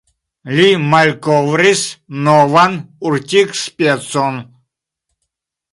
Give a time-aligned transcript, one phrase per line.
[0.59, 0.63] Li
[0.93, 1.83] malkovris
[2.29, 2.79] novan
[3.11, 4.45] urtikospecon.